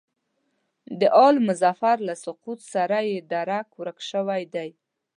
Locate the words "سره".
2.73-2.97